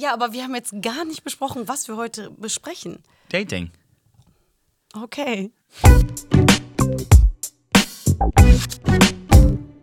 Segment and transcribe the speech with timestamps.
[0.00, 3.02] Ja, aber wir haben jetzt gar nicht besprochen, was wir heute besprechen.
[3.30, 3.72] Dating.
[4.94, 5.50] Okay.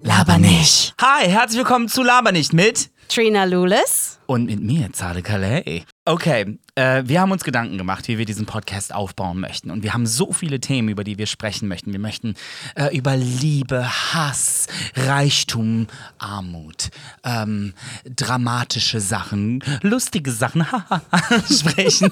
[0.01, 0.95] Laber nicht.
[1.01, 4.17] Hi, herzlich willkommen zu Laber nicht mit Trina Lulis.
[4.27, 5.83] und mit mir, Zade Calais.
[6.07, 9.71] Okay, äh, wir haben uns Gedanken gemacht, wie wir diesen Podcast aufbauen möchten.
[9.71, 11.91] Und wir haben so viele Themen, über die wir sprechen möchten.
[11.91, 12.35] Wir möchten
[12.75, 15.87] äh, über Liebe, Hass, Reichtum,
[16.19, 16.89] Armut,
[17.23, 17.73] ähm,
[18.05, 20.65] dramatische Sachen, lustige Sachen
[21.51, 22.11] sprechen.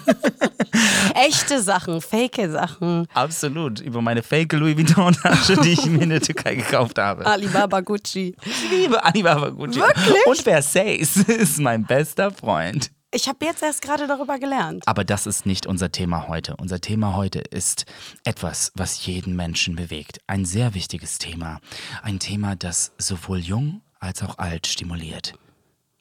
[1.15, 3.07] Echte Sachen, fake Sachen.
[3.13, 7.25] Absolut, über meine fake Louis Vuitton-Tasche, die ich mir in der Türkei gekauft habe.
[7.27, 8.35] Alibaba Gucci.
[8.43, 9.79] Ich liebe Alibaba Gucci.
[9.79, 10.25] Wirklich?
[10.25, 10.82] Und Versace
[11.27, 12.91] ist mein bester Freund.
[13.15, 14.87] Ich habe jetzt erst gerade darüber gelernt.
[14.87, 16.55] Aber das ist nicht unser Thema heute.
[16.57, 17.85] Unser Thema heute ist
[18.23, 20.19] etwas, was jeden Menschen bewegt.
[20.25, 21.59] Ein sehr wichtiges Thema.
[22.01, 25.35] Ein Thema, das sowohl jung als auch alt stimuliert.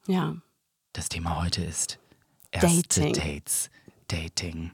[0.07, 0.37] Ja.
[0.95, 1.99] Das Thema heute ist
[2.51, 3.13] erste Dating.
[3.13, 3.71] Dates,
[4.09, 4.71] Dating,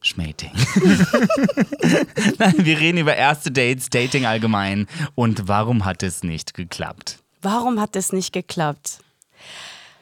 [0.00, 0.52] Schmating.
[2.38, 7.21] Nein, wir reden über erste Dates, Dating allgemein und warum hat es nicht geklappt?
[7.42, 8.98] Warum hat es nicht geklappt?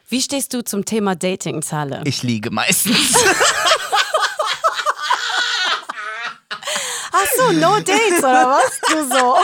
[0.07, 2.01] Wie stehst du zum Thema Dating, Zahle?
[2.05, 3.15] Ich liege meistens.
[7.13, 8.79] Ach so, no dates oder was?
[8.89, 9.37] Du so.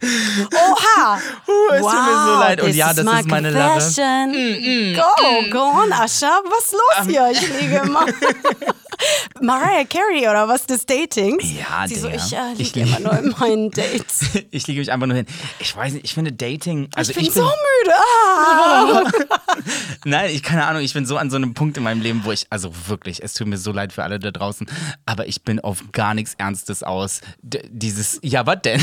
[0.00, 1.18] Oha!
[1.18, 2.62] es tut mir so leid.
[2.62, 3.72] Und ja, das ist meine Lache.
[3.72, 4.94] confession.
[4.94, 6.40] Go, go on, Ascha.
[6.44, 7.30] Was ist los hier?
[7.30, 8.06] Ich liege immer.
[9.40, 11.44] Mariah Carey oder was des Datings?
[11.44, 12.22] Ja, Sie so, Digga.
[12.24, 14.20] ich äh, liege immer nur in meinen Dates.
[14.50, 15.26] Ich liege mich einfach nur hin.
[15.58, 16.88] Ich weiß nicht, ich finde Dating.
[16.94, 17.94] Also ich bin ich so müde.
[17.94, 19.10] Ah.
[20.04, 22.32] Nein, ich keine Ahnung, ich bin so an so einem Punkt in meinem Leben, wo
[22.32, 24.66] ich, also wirklich, es tut mir so leid für alle da draußen,
[25.06, 27.20] aber ich bin auf gar nichts Ernstes aus.
[27.42, 28.82] D dieses, ja, was denn?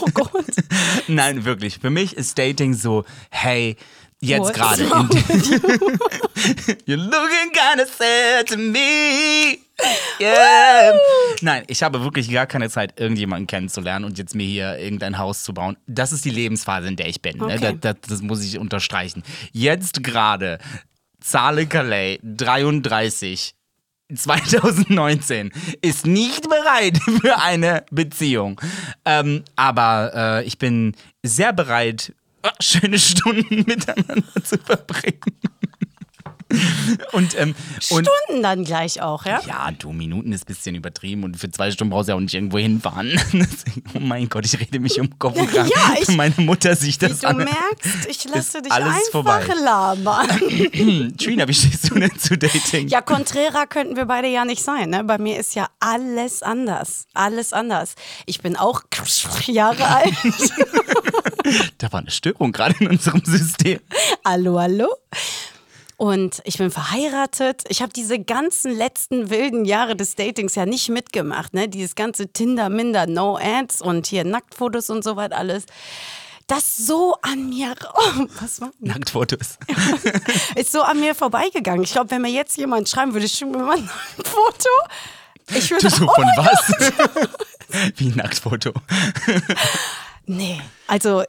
[0.00, 0.44] Oh Gott.
[1.06, 1.78] Nein, wirklich.
[1.78, 3.76] Für mich ist Dating so, hey,
[4.20, 4.88] jetzt gerade.
[6.86, 9.58] You're looking kinda sad to me.
[10.20, 10.94] Yeah.
[11.42, 15.42] Nein, ich habe wirklich gar keine Zeit, irgendjemanden kennenzulernen und jetzt mir hier irgendein Haus
[15.42, 15.76] zu bauen.
[15.86, 17.38] Das ist die Lebensphase, in der ich bin.
[17.38, 17.44] Ne?
[17.44, 17.78] Okay.
[17.80, 19.22] Das, das, das muss ich unterstreichen.
[19.52, 20.58] Jetzt gerade,
[21.20, 23.54] Zahle Calais, 33,
[24.14, 25.52] 2019
[25.82, 28.60] ist nicht bereit für eine Beziehung.
[29.04, 35.38] Ähm, aber äh, ich bin sehr bereit, äh, schöne Stunden miteinander zu verbringen.
[37.12, 37.54] und, ähm,
[37.90, 39.40] und Stunden dann gleich auch, ja?
[39.46, 42.20] ja, du, Minuten ist ein bisschen übertrieben und für zwei Stunden brauchst du ja auch
[42.20, 43.20] nicht irgendwo hinfahren.
[43.94, 45.68] Oh mein Gott, ich rede mich um Kopf und Kragen.
[45.74, 47.36] Ja, ich- Meine Mutter sieht das Du an.
[47.38, 49.46] merkst, ich lasse dich alles einfach vorbei.
[49.62, 50.28] labern.
[51.18, 52.88] Trina, wie stehst du denn zu Dating?
[52.88, 54.90] Ja, konträr könnten wir beide ja nicht sein.
[54.90, 55.04] Ne?
[55.04, 57.06] Bei mir ist ja alles anders.
[57.14, 57.94] Alles anders.
[58.26, 58.82] Ich bin auch
[59.46, 60.14] Jahre alt.
[61.78, 63.80] Da war eine Störung gerade in unserem System.
[64.24, 64.88] hallo, hallo.
[65.96, 67.62] Und ich bin verheiratet.
[67.68, 71.54] Ich habe diese ganzen letzten wilden Jahre des Datings ja nicht mitgemacht.
[71.54, 71.68] Ne?
[71.68, 75.64] Dieses ganze Tinder, Minder, No Ads und hier Nacktfotos und so weiter alles.
[76.46, 78.72] Das so an mir, oh, was war?
[78.78, 79.58] Nacktfotos.
[80.54, 81.82] ist so an mir vorbeigegangen.
[81.82, 83.88] Ich glaube, wenn mir jetzt jemand schreiben würde, schick mir mal ein
[84.22, 84.68] Foto.
[85.54, 87.96] Ich würde so oh von was?
[87.96, 88.72] Wie ein Nacktfoto.
[90.26, 91.24] Nee, also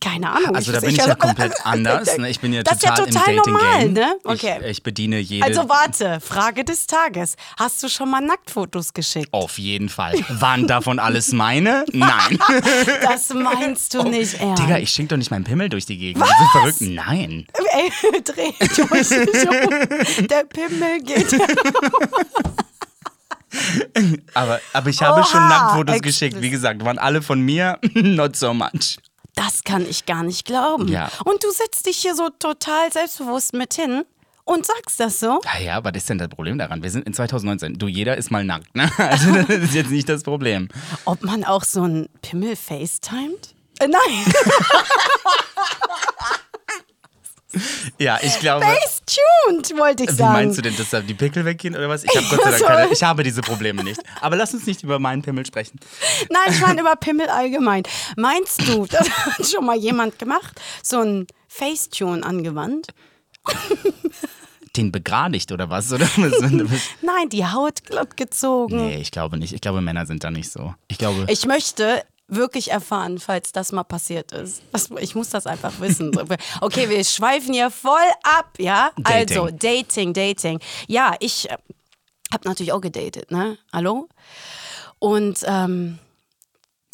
[0.00, 0.56] keine Ahnung.
[0.56, 2.16] Also da bin ich ja komplett anders.
[2.16, 2.30] Ne?
[2.30, 4.16] Ich bin ja Das ist ja total, total im normal, ne?
[4.24, 4.58] Okay.
[4.62, 5.44] Ich, ich bediene jede.
[5.44, 7.36] Also warte, Frage des Tages.
[7.58, 9.28] Hast du schon mal Nacktfotos geschickt?
[9.32, 10.14] auf jeden Fall.
[10.28, 11.84] Waren davon alles meine?
[11.92, 12.38] Nein.
[13.02, 14.62] Das meinst du nicht ernst.
[14.62, 16.22] Oh, Digga, ich schicke doch nicht meinen Pimmel durch die Gegend.
[16.22, 16.28] Was?
[16.28, 16.80] So verrückt?
[16.80, 17.46] Nein.
[17.72, 17.90] Ey,
[18.22, 18.52] dreh
[18.86, 20.26] durch dich um.
[20.26, 21.34] Der Pimmel geht.
[24.34, 26.40] Aber, aber ich habe Oha, schon Nacktfotos geschickt.
[26.40, 27.78] Wie gesagt, waren alle von mir.
[27.94, 28.98] Not so much.
[29.40, 30.86] Das kann ich gar nicht glauben.
[30.88, 31.10] Ja.
[31.24, 34.04] Und du setzt dich hier so total selbstbewusst mit hin
[34.44, 35.40] und sagst das so.
[35.44, 36.82] Ja, ja, was ist denn das Problem daran?
[36.82, 37.78] Wir sind in 2019.
[37.78, 38.90] Du, jeder ist mal nackt, ne?
[38.98, 40.68] Also das ist jetzt nicht das Problem.
[41.06, 43.54] Ob man auch so ein Pimmel facetimed?
[43.78, 44.34] Äh, nein,
[47.98, 48.64] Ja, ich glaube.
[48.64, 50.32] face-tuned, wollte ich Wie sagen.
[50.32, 52.04] meinst du denn, dass da die Pickel weggehen oder was?
[52.04, 54.00] Ich habe Gott sei Dank keine, ich habe diese Probleme nicht.
[54.20, 55.78] Aber lass uns nicht über meinen Pimmel sprechen.
[56.30, 57.82] Nein, ich meine über Pimmel allgemein.
[58.16, 60.60] Meinst du, das hat schon mal jemand gemacht?
[60.82, 62.88] So ein Facetune angewandt?
[64.76, 65.92] Den begradigt oder was?
[65.92, 66.06] Oder?
[66.16, 66.80] was?
[67.02, 68.76] Nein, die Haut glatt gezogen.
[68.86, 69.52] nee, ich glaube nicht.
[69.52, 70.74] Ich glaube, Männer sind da nicht so.
[70.88, 71.26] Ich glaube.
[71.28, 74.62] Ich möchte wirklich erfahren, falls das mal passiert ist.
[75.00, 76.12] Ich muss das einfach wissen.
[76.60, 78.90] Okay, wir schweifen hier voll ab, ja?
[78.96, 79.38] Dating.
[79.38, 80.60] Also, Dating, Dating.
[80.86, 81.56] Ja, ich äh,
[82.32, 83.58] habe natürlich auch gedatet, ne?
[83.72, 84.08] Hallo?
[84.98, 85.98] Und ähm,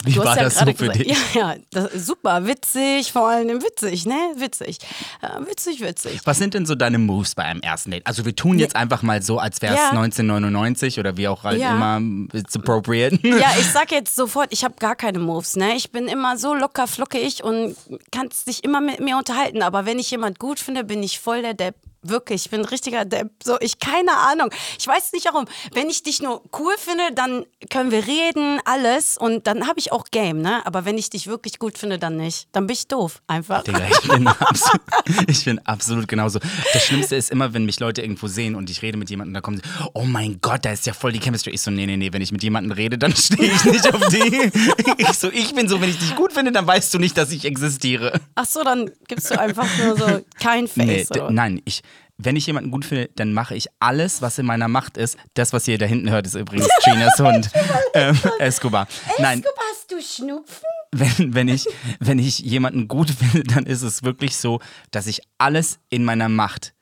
[0.06, 1.34] Wie du war ja das so für gesagt- dich?
[1.34, 4.14] Ja, ja das ist super, witzig, vor allem witzig, ne?
[4.36, 4.78] Witzig.
[5.22, 6.20] Ja, witzig, witzig.
[6.24, 8.06] Was sind denn so deine Moves bei einem ersten Date?
[8.06, 9.90] Also wir tun jetzt einfach mal so, als wäre es Ja.
[9.90, 12.00] 1999 oder wie auch halt immer,
[12.32, 13.18] it's appropriate.
[13.26, 15.74] Ja, ich sag jetzt sofort, ich habe gar keine Moves, ne?
[15.76, 17.76] Ich bin immer so locker flockig und
[18.12, 19.62] kannst dich immer mit mir unterhalten.
[19.62, 21.74] Aber wenn ich jemand gut finde, bin ich voll der Depp.
[22.08, 23.30] Wirklich, ich bin ein richtiger Depp.
[23.42, 24.50] So, ich keine Ahnung.
[24.78, 25.46] Ich weiß nicht warum.
[25.72, 29.18] Wenn ich dich nur cool finde, dann können wir reden, alles.
[29.18, 30.64] Und dann habe ich auch Game, ne?
[30.66, 32.48] Aber wenn ich dich wirklich gut finde, dann nicht.
[32.52, 33.20] Dann bin ich doof.
[33.26, 33.64] Einfach.
[33.64, 34.80] Digga, ich bin, absolut,
[35.28, 36.38] ich bin absolut genauso.
[36.72, 39.40] Das Schlimmste ist immer, wenn mich Leute irgendwo sehen und ich rede mit jemandem, da
[39.40, 39.62] kommen sie,
[39.94, 41.50] oh mein Gott, da ist ja voll die Chemistry.
[41.50, 44.08] Ich so, nee, nee, nee, wenn ich mit jemandem rede, dann stehe ich nicht auf
[44.08, 44.50] die.
[44.98, 47.30] Ich so, ich bin so, wenn ich dich gut finde, dann weißt du nicht, dass
[47.32, 48.20] ich existiere.
[48.34, 51.10] Ach so, dann gibst du einfach nur so kein Nee, Face.
[51.10, 51.30] oder?
[51.30, 51.82] nein, ich,
[52.18, 55.18] wenn ich jemanden gut finde, dann mache ich alles, was in meiner Macht ist.
[55.34, 57.50] Das, was ihr da hinten hört, ist übrigens Chinas Hund,
[57.94, 58.88] ähm, Escobar.
[59.18, 60.64] Nein, hast du Schnupfen?
[60.92, 61.66] wenn, wenn, ich,
[62.00, 64.60] wenn ich jemanden gut finde, dann ist es wirklich so,
[64.90, 66.72] dass ich alles in meiner Macht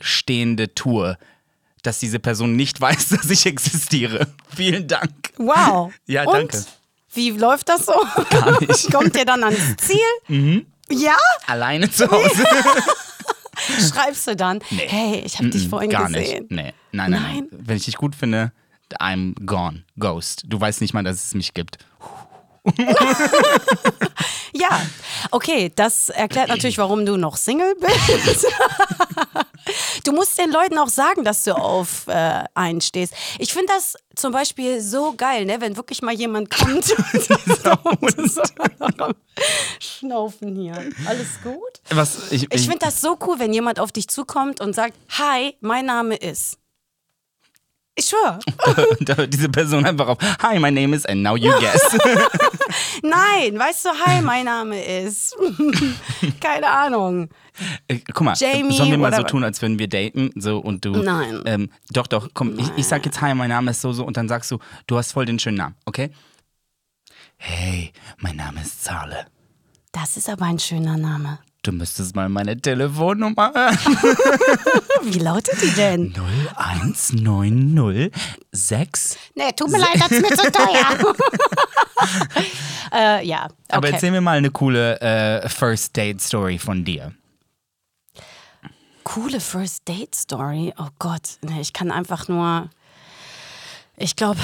[0.00, 1.18] Stehende tue,
[1.82, 4.28] dass diese Person nicht weiß, dass ich existiere.
[4.54, 5.32] Vielen Dank.
[5.38, 5.92] Wow.
[6.06, 6.34] Ja, Und?
[6.34, 6.64] danke.
[7.14, 7.94] Wie läuft das so?
[8.30, 8.92] Gar nicht.
[8.92, 10.66] Kommt ihr dann ans Ziel?
[10.90, 11.16] Ja?
[11.46, 12.44] Alleine zu Hause.
[13.88, 16.46] Schreibst du dann, hey, ich habe dich vorhin Gar gesehen.
[16.48, 16.50] nicht.
[16.50, 16.72] Nee.
[16.92, 17.22] Nein, nein, nein.
[17.22, 17.48] Nein?
[17.50, 18.52] Wenn ich dich gut finde,
[19.00, 19.84] I'm gone.
[19.98, 20.44] Ghost.
[20.46, 21.78] Du weißt nicht mal, dass es mich gibt.
[24.54, 24.80] Ja,
[25.30, 28.46] okay, das erklärt natürlich, warum du noch Single bist.
[30.04, 33.14] du musst den Leuten auch sagen, dass du auf äh, einen stehst.
[33.38, 35.60] Ich finde das zum Beispiel so geil, ne?
[35.60, 36.90] wenn wirklich mal jemand kommt.
[38.00, 38.42] und so
[39.78, 40.74] Schnaufen hier.
[41.06, 41.80] Alles gut?
[41.90, 45.54] Was, ich, Ich finde das so cool, wenn jemand auf dich zukommt und sagt, hi,
[45.60, 46.58] mein Name ist.
[47.94, 48.38] Ich schwöre.
[49.28, 50.18] diese Person einfach auf.
[50.40, 51.98] Hi, my name is and now you guess.
[53.02, 55.36] Nein, weißt du, hi, mein Name ist.
[56.40, 57.28] Keine Ahnung.
[57.86, 60.30] Äh, Guck mal, Jamie sollen wir mal so tun, als würden wir daten?
[60.36, 60.92] So und du.
[60.92, 61.42] Nein.
[61.46, 64.16] Ähm, doch, doch, komm, ich, ich sag jetzt Hi, mein Name ist so, so und
[64.16, 66.10] dann sagst du, du hast voll den schönen Namen, okay?
[67.36, 69.26] Hey, mein Name ist Zahle.
[69.92, 71.38] Das ist aber ein schöner Name.
[71.62, 73.76] Du müsstest mal meine Telefonnummer hören.
[75.02, 76.14] Wie lautet die denn?
[76.56, 79.18] 01906.
[79.34, 81.14] Nee, tut mir leid, das ist mir zu teuer.
[82.92, 83.54] äh, ja, okay.
[83.70, 87.12] Aber erzähl mir mal eine coole äh, First Date Story von dir.
[89.02, 90.72] Coole First Date Story.
[90.78, 92.70] Oh Gott, nee, ich kann einfach nur.
[93.96, 94.38] Ich glaube,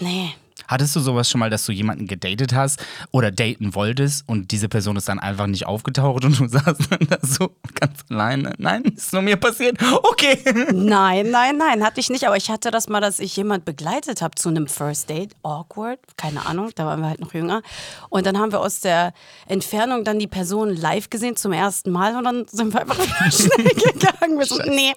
[0.00, 0.34] nee.
[0.70, 2.80] Hattest du sowas schon mal, dass du jemanden gedatet hast
[3.10, 7.08] oder daten wolltest und diese Person ist dann einfach nicht aufgetaucht und du saßt dann
[7.08, 8.52] da so ganz alleine?
[8.56, 9.78] Nein, ist nur mir passiert.
[10.04, 10.38] Okay.
[10.72, 12.24] Nein, nein, nein, hatte ich nicht.
[12.24, 15.34] Aber ich hatte das mal, dass ich jemand begleitet habe zu einem First Date.
[15.42, 17.62] Awkward, keine Ahnung, da waren wir halt noch jünger.
[18.08, 19.12] Und dann haben wir aus der
[19.48, 22.96] Entfernung dann die Person live gesehen zum ersten Mal und dann sind wir einfach
[23.32, 24.38] schnell gegangen.
[24.38, 24.94] Wir so, nee,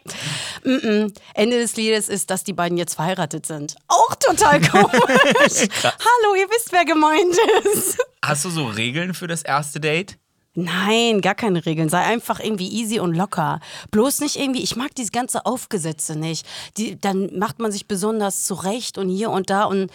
[0.64, 1.14] mm -mm.
[1.34, 3.76] Ende des Liedes ist, dass die beiden jetzt verheiratet sind.
[3.88, 5.68] Auch total komisch.
[5.84, 7.38] Hallo, ihr wisst, wer gemeint
[7.74, 7.98] ist.
[8.24, 10.18] Hast du so Regeln für das erste Date?
[10.56, 11.90] Nein, gar keine Regeln.
[11.90, 13.60] Sei einfach irgendwie easy und locker.
[13.90, 16.46] Bloß nicht irgendwie, ich mag dieses ganze Aufgesetzte nicht.
[16.78, 19.90] Die, dann macht man sich besonders zurecht und hier und da und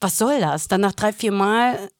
[0.00, 0.68] was soll das?
[0.68, 1.90] Dann nach drei, vier Mal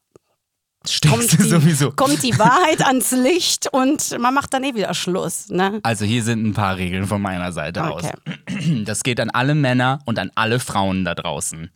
[1.09, 1.91] kommt die, sowieso.
[1.93, 5.49] kommt die Wahrheit ans Licht und man macht dann eh wieder Schluss.
[5.49, 5.81] Ne?
[5.83, 8.11] Also hier sind ein paar Regeln von meiner Seite Okay.
[8.13, 8.85] aus.
[8.85, 11.71] Das geht an alle Männer und an alle Frauen da draußen.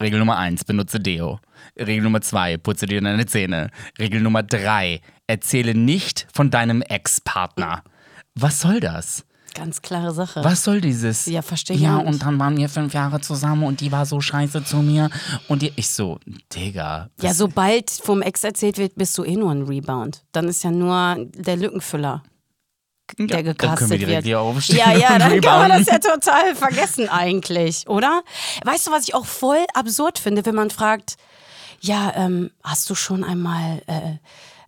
[0.00, 1.40] Regel Nummer eins, benutze Deo.
[1.78, 3.70] Regel Nummer zwei, putze dir deine Zähne.
[3.98, 7.84] Regel Nummer drei, erzähle nicht von deinem Ex-Partner.
[8.34, 9.26] Was soll das?
[9.54, 10.42] Ganz klare Sache.
[10.44, 11.26] Was soll dieses?
[11.26, 12.06] Ja, verstehe ich Ja, nicht.
[12.06, 15.10] und dann waren wir fünf Jahre zusammen und die war so scheiße zu mir.
[15.48, 16.18] Und die, ich so,
[16.54, 17.10] Digga.
[17.20, 20.22] Ja, sobald vom Ex erzählt wird, bist du eh nur ein Rebound.
[20.32, 22.22] Dann ist ja nur der Lückenfüller.
[23.18, 24.24] der dann gecastet können wir direkt wird.
[24.26, 28.22] hier aufstehen Ja, ja, dann kann man das ja total vergessen eigentlich, oder?
[28.64, 31.16] Weißt du, was ich auch voll absurd finde, wenn man fragt,
[31.80, 34.16] ja, ähm, hast du schon einmal äh,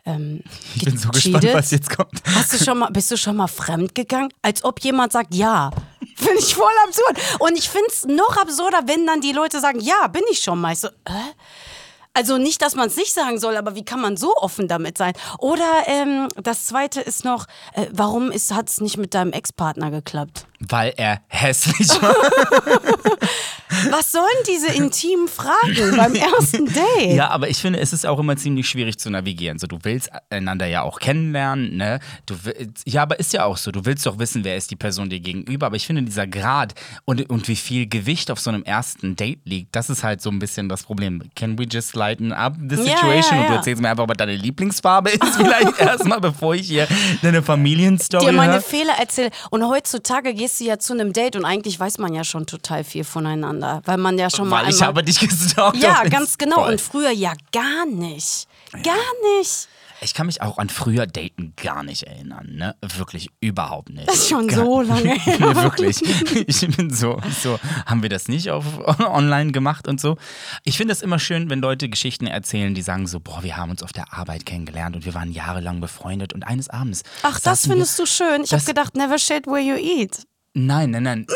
[0.04, 0.42] ähm,
[0.74, 2.22] Ich bin so gespannt, was jetzt kommt.
[2.34, 4.30] Hast du schon mal, bist du schon mal fremd gegangen?
[4.42, 5.70] Als ob jemand sagt, ja.
[6.16, 7.40] Finde ich voll absurd.
[7.40, 10.60] Und ich finde es noch absurder, wenn dann die Leute sagen, ja, bin ich schon
[10.60, 10.72] mal.
[10.72, 11.32] Ich so, äh?
[12.14, 14.98] Also nicht, dass man es nicht sagen soll, aber wie kann man so offen damit
[14.98, 15.14] sein?
[15.38, 20.46] Oder ähm, das zweite ist noch, äh, warum hat es nicht mit deinem Ex-Partner geklappt?
[20.60, 22.14] Weil er hässlich war.
[23.90, 27.14] Was sollen diese intimen Fragen beim ersten Date?
[27.16, 29.58] Ja, aber ich finde, es ist auch immer ziemlich schwierig zu navigieren.
[29.58, 32.00] So, du willst einander ja auch kennenlernen, ne?
[32.26, 33.70] Du willst, ja, aber ist ja auch so.
[33.70, 35.66] Du willst doch wissen, wer ist die Person dir gegenüber.
[35.66, 36.74] Aber ich finde, dieser Grad
[37.04, 40.30] und, und wie viel Gewicht auf so einem ersten Date liegt, das ist halt so
[40.30, 41.22] ein bisschen das Problem.
[41.34, 43.36] Can we just lighten up the Ja, situation?
[43.36, 43.56] ja, Und du ja.
[43.56, 46.86] erzählst mir einfach, was deine Lieblingsfarbe ist, vielleicht erstmal, bevor ich hier
[47.22, 48.60] deine Familienstory dir meine höre.
[48.60, 49.30] Fehler erzähle.
[49.50, 52.84] Und heutzutage gehst du ja zu einem Date und eigentlich weiß man ja schon total
[52.84, 55.78] viel voneinander, weil man ja schon mal Weil ich habe dich gestalkt.
[55.78, 56.56] ja, ganz genau.
[56.56, 56.72] Voll.
[56.72, 58.46] Und früher ja gar nicht.
[58.72, 59.68] Gar nicht.
[60.04, 62.74] Ich kann mich auch an früher Daten gar nicht erinnern, ne?
[62.96, 64.08] Wirklich überhaupt nicht.
[64.08, 65.36] Das ist schon gar, so lange her.
[65.38, 66.02] Nee, wirklich.
[66.48, 68.64] Ich bin so, so, haben wir das nicht auf
[68.98, 70.16] online gemacht und so.
[70.64, 73.70] Ich finde es immer schön, wenn Leute Geschichten erzählen, die sagen so, boah, wir haben
[73.70, 77.04] uns auf der Arbeit kennengelernt und wir waren jahrelang befreundet und eines Abends.
[77.22, 78.42] Ach, das saßen wir- findest du schön.
[78.42, 80.26] Ich habe gedacht, never shit where you eat.
[80.54, 81.26] Nein, nein, nein.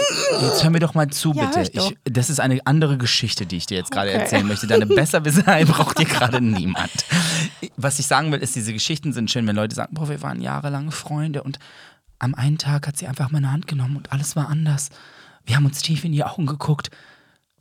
[0.42, 1.70] Jetzt hör mir doch mal zu, Ja, bitte.
[1.72, 4.18] ich das ist eine andere Geschichte, die ich dir jetzt gerade Okay.
[4.20, 4.66] erzählen möchte.
[4.66, 6.90] Deine Besserwisserei braucht dir gerade niemand.
[7.78, 10.42] Was ich sagen will, ist, diese Geschichten sind schön, wenn Leute sagen, boah, wir waren
[10.42, 11.58] jahrelang Freunde und
[12.18, 14.90] am einen Tag hat sie einfach meine Hand genommen und alles war anders.
[15.46, 16.90] Wir haben uns tief in die Augen geguckt.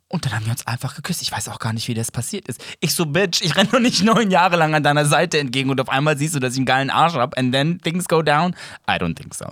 [0.08, 1.20] Und dann haben wir uns einfach geküsst.
[1.22, 2.60] Ich weiß auch gar nicht, wie das passiert ist.
[2.80, 5.80] Ich so, Bitch, ich renne doch nicht neun Jahre lang an deiner Seite entgegen und
[5.80, 8.54] auf einmal siehst du, dass ich einen geilen Arsch hab and then things go down.
[8.88, 9.46] I don't think so.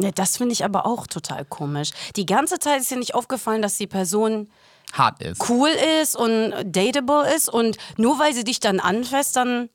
[0.00, 1.90] Ne, das finde ich aber auch total komisch.
[2.14, 4.48] Die ganze Zeit ist dir nicht aufgefallen, dass die Person
[4.92, 5.48] Hart ist.
[5.50, 9.68] cool ist und dateable ist und nur weil sie dich dann anfasst, dann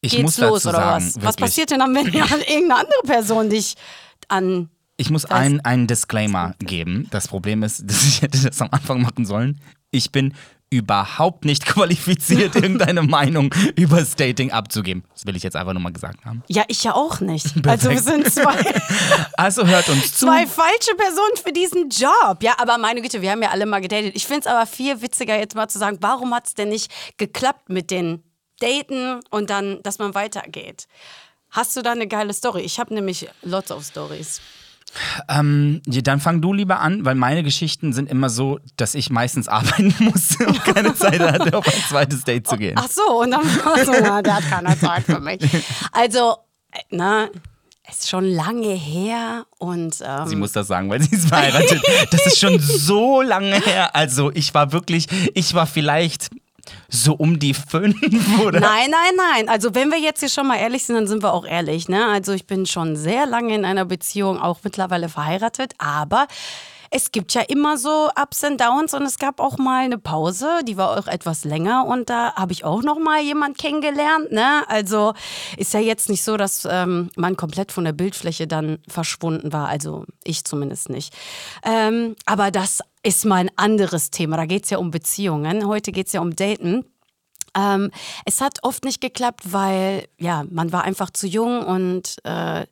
[0.00, 1.16] Ich geht's los oder sagen, was?
[1.16, 3.74] Was wirklich, passiert denn dann, wenn ja irgendeine andere Person dich
[4.28, 4.70] an.
[4.96, 7.08] Ich muss ein, einen Disclaimer geben.
[7.10, 9.60] Das Problem ist, dass ich hätte das am Anfang machen sollen.
[9.90, 10.32] Ich bin
[10.70, 15.04] überhaupt nicht qualifiziert, irgendeine Meinung über das Dating abzugeben.
[15.12, 16.42] Das will ich jetzt einfach nur mal gesagt haben.
[16.48, 17.46] Ja, ich ja auch nicht.
[17.66, 18.56] Also wir sind zwei,
[19.36, 20.26] Also hört uns zu.
[20.26, 22.42] zwei falsche Personen für diesen Job.
[22.42, 24.12] Ja, aber meine Güte, wir haben ja alle mal gedatet.
[24.16, 26.90] Ich finde es aber viel witziger, jetzt mal zu sagen, warum hat es denn nicht
[27.16, 28.22] geklappt mit den
[28.60, 30.86] Daten und dann, dass man weitergeht?
[31.50, 32.62] Hast du da eine geile Story?
[32.62, 34.40] Ich habe nämlich lots of Stories.
[35.28, 39.10] Ähm, ja, dann fang du lieber an, weil meine Geschichten sind immer so, dass ich
[39.10, 42.76] meistens arbeiten muss und keine Zeit hatte, auf ein zweites Date zu gehen.
[42.76, 45.40] Ach so, und dann war so, na, der hat keine Zeit für mich.
[45.92, 46.36] Also,
[46.72, 47.28] äh, na,
[47.88, 51.82] ist schon lange her und ähm, Sie muss das sagen, weil sie ist verheiratet.
[52.12, 53.96] Das ist schon so lange her.
[53.96, 56.30] Also ich war wirklich, ich war vielleicht
[56.88, 57.96] so um die fünf
[58.44, 59.48] oder Nein, nein, nein.
[59.48, 61.88] Also wenn wir jetzt hier schon mal ehrlich sind, dann sind wir auch ehrlich.
[61.88, 62.06] Ne?
[62.06, 66.26] Also ich bin schon sehr lange in einer Beziehung, auch mittlerweile verheiratet, aber
[66.90, 70.60] es gibt ja immer so Ups and Downs und es gab auch mal eine Pause,
[70.66, 74.32] die war auch etwas länger und da habe ich auch noch mal jemand kennengelernt.
[74.32, 74.68] Ne?
[74.68, 75.14] Also
[75.56, 79.68] ist ja jetzt nicht so, dass ähm, man komplett von der Bildfläche dann verschwunden war.
[79.68, 81.14] Also ich zumindest nicht.
[81.64, 84.36] Ähm, aber das ist mal ein anderes Thema.
[84.36, 85.66] Da geht es ja um Beziehungen.
[85.68, 86.84] Heute geht es ja um Daten.
[87.56, 87.90] Ähm,
[88.24, 92.66] es hat oft nicht geklappt, weil ja, man war einfach zu jung und äh,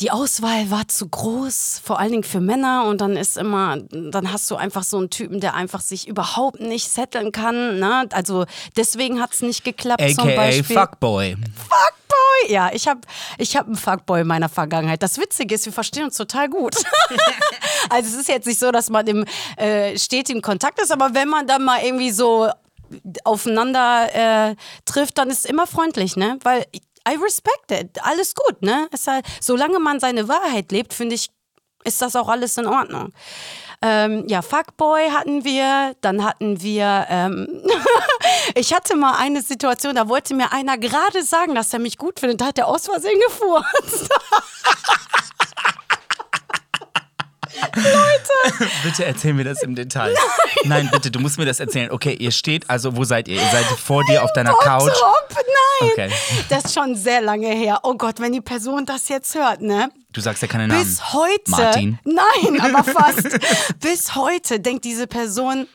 [0.00, 2.84] die Auswahl war zu groß, vor allen Dingen für Männer.
[2.84, 6.60] Und dann ist immer, dann hast du einfach so einen Typen, der einfach sich überhaupt
[6.60, 7.78] nicht setteln kann.
[7.78, 8.06] Ne?
[8.12, 8.44] Also
[8.76, 10.02] deswegen hat es nicht geklappt.
[10.14, 10.76] zum aka Beispiel.
[10.76, 11.36] Fuckboy.
[11.36, 12.52] Fuckboy!
[12.52, 13.00] Ja, ich habe
[13.38, 15.02] ich hab einen Fuckboy in meiner Vergangenheit.
[15.02, 16.76] Das Witzige ist, wir verstehen uns total gut.
[17.90, 19.24] also es ist jetzt nicht so, dass man im
[19.56, 22.48] äh, stetigen Kontakt ist, aber wenn man dann mal irgendwie so
[23.24, 26.38] aufeinander äh, trifft, dann ist es immer freundlich, ne?
[26.42, 26.66] Weil
[27.08, 27.98] I respect it.
[28.02, 28.88] Alles gut, ne?
[28.92, 31.28] Es halt, solange man seine Wahrheit lebt, finde ich,
[31.84, 33.12] ist das auch alles in Ordnung.
[33.82, 37.62] Ähm, ja, Fuckboy hatten wir, dann hatten wir, ähm,
[38.54, 42.20] ich hatte mal eine Situation, da wollte mir einer gerade sagen, dass er mich gut
[42.20, 44.08] findet, da hat er aus Versehen gefurzt.
[48.82, 50.14] Bitte erzähl mir das im Detail.
[50.64, 50.88] Nein.
[50.92, 51.90] bitte, du musst mir das erzählen.
[51.90, 53.36] Okay, ihr steht, also wo seid ihr?
[53.36, 54.92] Ihr seid vor dir auf deiner Couch.
[55.80, 55.90] Nein.
[55.92, 56.10] Okay.
[56.48, 57.80] Das ist schon sehr lange her.
[57.82, 59.90] Oh Gott, wenn die Person das jetzt hört, ne?
[60.12, 60.84] Du sagst ja keine Namen.
[60.84, 61.50] Bis heute.
[61.50, 61.98] Martin.
[62.04, 63.28] Nein, aber fast.
[63.80, 65.66] bis heute denkt diese Person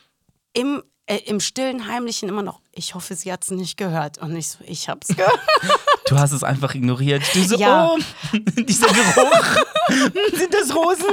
[0.53, 4.17] im, äh, im stillen Heimlichen immer noch, ich hoffe, sie hat es nicht gehört.
[4.19, 5.39] Und ich so, ich hab's gehört.
[6.07, 7.21] Du hast es einfach ignoriert.
[7.36, 7.91] Du so, Ja.
[7.93, 7.98] oh,
[8.57, 9.57] dieser Geruch.
[10.33, 11.05] Sind das Rosen?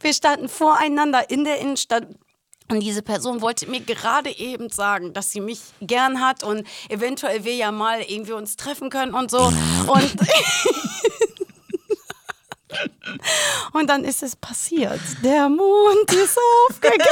[0.00, 2.06] Wir standen voreinander in der Innenstadt.
[2.70, 7.44] Und diese Person wollte mir gerade eben sagen, dass sie mich gern hat und eventuell
[7.44, 9.52] wir ja mal irgendwie uns treffen können und so.
[9.88, 10.16] Und,
[13.74, 15.00] und dann ist es passiert.
[15.22, 16.38] Der Mond ist
[16.70, 17.02] aufgegangen.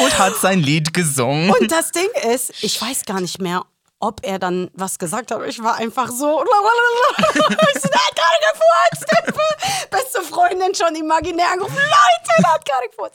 [0.00, 1.50] Und hat sein Lied gesungen.
[1.50, 3.64] Und das Ding ist, ich weiß gar nicht mehr,
[4.02, 5.40] ob er dann was gesagt hat.
[5.46, 6.42] Ich war einfach so.
[6.44, 9.90] ich der hat gerade gefurzt.
[9.90, 11.76] Beste Freundin schon imaginär angerufen.
[11.76, 13.14] Leute, der hat gerade gefurzt.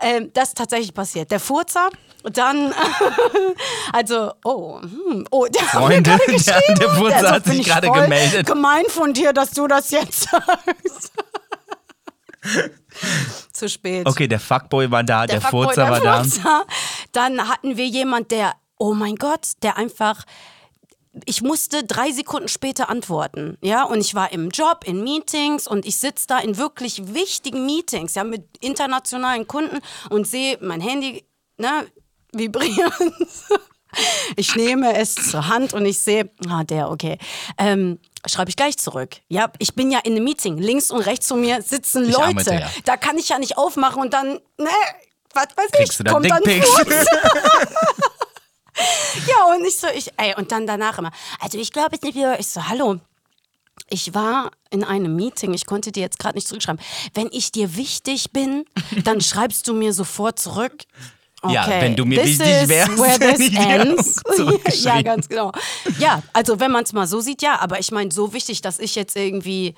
[0.00, 1.30] Ähm, das ist tatsächlich passiert.
[1.30, 1.88] Der Furzer,
[2.24, 2.74] dann,
[3.92, 6.96] also, oh, hm, oh, der Freunde, hat mir der, gerade der geschrieben.
[6.96, 8.46] Furzer so, hat sich ich gerade gemeldet.
[8.46, 11.12] Gemein von dir, dass du das jetzt sagst.
[13.52, 14.06] Zu spät.
[14.06, 16.24] Okay, der Fuckboy war da, der, Fuckboy, Furzer der war da.
[16.24, 16.66] Furzer.
[17.12, 20.24] Dann hatten wir jemand, der, oh mein Gott, der einfach
[21.26, 25.86] ich musste drei Sekunden später antworten, ja, und ich war im Job, in Meetings und
[25.86, 29.78] ich sitze da in wirklich wichtigen Meetings, ja, mit internationalen Kunden
[30.10, 31.24] und sehe mein Handy,
[31.56, 31.86] ne,
[32.32, 33.12] vibrieren.
[34.34, 37.16] Ich nehme es zur Hand und ich sehe, ah, der, okay.
[37.58, 39.16] Ähm, Schreibe ich gleich zurück.
[39.28, 40.56] Ja, ich bin ja in einem Meeting.
[40.58, 42.44] Links und rechts von mir sitzen Ich Leute.
[42.44, 42.70] der.
[42.84, 44.68] Da kann ich ja nicht aufmachen und dann, ne,
[45.34, 46.42] was weiß Kriegst ich, kommt dann?
[46.42, 46.88] Furz.
[49.28, 52.16] Ja, und ich so, ich, ey, und dann danach immer, also ich glaube jetzt nicht
[52.16, 52.98] wieder, ich so, hallo.
[53.90, 56.80] Ich war in einem Meeting, ich konnte dir jetzt gerade nicht zurückschreiben.
[57.12, 58.64] Wenn ich dir wichtig bin,
[59.04, 60.84] dann schreibst du mir sofort zurück.
[61.44, 64.22] Okay, Ja, wenn du mir this wichtig wärst, where this ich ends.
[64.84, 65.52] ja, ganz genau.
[65.98, 68.78] Ja, also wenn man es mal so sieht, ja, aber ich meine, so wichtig, dass
[68.78, 69.74] ich jetzt irgendwie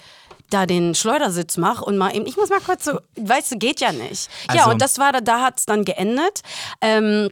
[0.50, 3.80] da den Schleudersitz mache und mal eben, ich muss mal kurz so, weißt du, geht
[3.80, 4.28] ja nicht.
[4.52, 6.42] ja, Also- und das war da, da hat es dann geendet.
[6.80, 7.30] Ähm,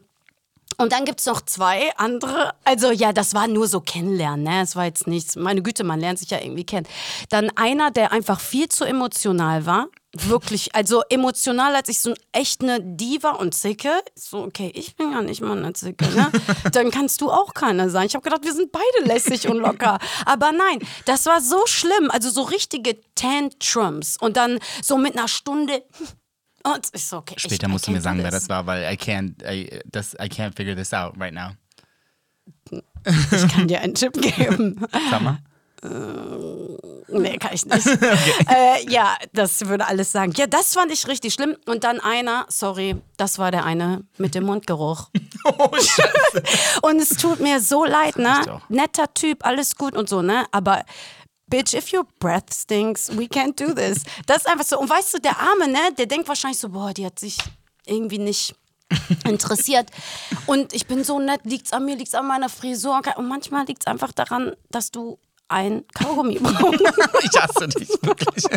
[0.76, 2.52] und dann gibt es noch zwei andere.
[2.64, 4.62] Also ja, das war nur so kennenlernen, ne?
[4.62, 5.36] Es war jetzt nichts.
[5.36, 6.88] Meine Güte, man lernt sich ja irgendwie kennen.
[7.28, 9.86] Dann einer, der einfach viel zu emotional war.
[10.14, 13.90] Wirklich, also emotional, als ich so echt eine Diva und Zicke.
[14.14, 16.30] So, okay, ich bin ja nicht mal eine Zicke, ne?
[16.72, 18.06] Dann kannst du auch keiner sein.
[18.06, 19.98] Ich habe gedacht, wir sind beide lässig und locker.
[20.24, 22.10] Aber nein, das war so schlimm.
[22.10, 24.16] Also so richtige Tantrums.
[24.18, 25.82] Und dann so mit einer Stunde.
[26.66, 27.34] Und so, okay.
[27.36, 30.14] Später ich, musst I du mir sagen, wer das war, weil I can't, I, das,
[30.14, 31.50] I can't figure this out right now.
[32.70, 34.80] Ich kann dir einen Tipp geben.
[35.10, 35.40] Sag mal.
[37.08, 37.86] Nee, kann ich nicht.
[38.48, 40.32] äh, ja, das würde alles sagen.
[40.36, 41.56] Ja, das fand ich richtig schlimm.
[41.66, 45.08] Und dann einer, sorry, das war der eine mit dem Mundgeruch.
[45.46, 46.42] Oh, Scheiße.
[46.80, 48.62] Und es tut mir so leid, ne?
[48.70, 50.46] Netter Typ, alles gut und so, ne?
[50.52, 50.86] Aber
[51.48, 54.04] Bitch, if your breath stinks, we can't do this.
[54.24, 54.78] Das ist einfach so.
[54.78, 57.36] Und weißt du, der Arme, ne, der denkt wahrscheinlich so, boah, die hat sich
[57.84, 58.54] irgendwie nicht
[59.24, 59.90] interessiert.
[60.46, 63.02] Und ich bin so nett, liegt's an mir, liegt's an meiner Frisur.
[63.16, 65.18] Und manchmal liegt's einfach daran, dass du
[65.54, 66.80] ein Kaugummi brauchst.
[67.22, 68.44] Ich hasse dich wirklich.